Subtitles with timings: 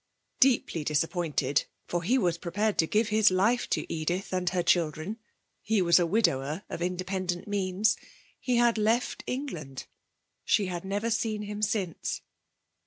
[0.39, 5.19] Deeply disappointed for he was prepared to give his life to Edith and her children
[5.61, 7.97] (he was a widower of independent means)
[8.39, 9.85] he had left England;
[10.43, 12.21] she had never seen him since.